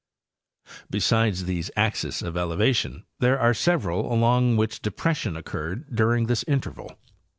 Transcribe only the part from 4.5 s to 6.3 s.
which depression occurred during